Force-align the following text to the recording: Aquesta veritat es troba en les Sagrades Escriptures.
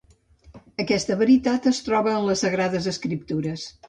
Aquesta 0.83 1.17
veritat 1.19 1.67
es 1.71 1.81
troba 1.89 2.13
en 2.21 2.25
les 2.31 2.41
Sagrades 2.47 2.89
Escriptures. 2.93 3.67